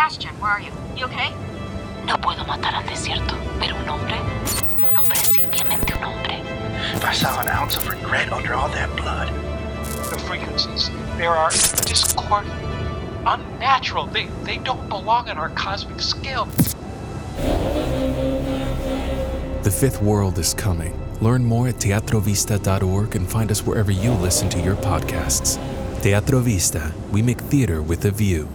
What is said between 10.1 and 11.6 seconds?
frequencies, there are